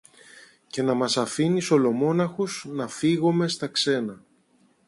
[0.67, 4.19] Και να μας αφήνεις ολομόναχους να φύγομε στα ξένα!